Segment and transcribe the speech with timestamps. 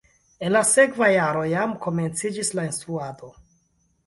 [0.47, 3.31] En la sekva jaro jam komenciĝis la instruado.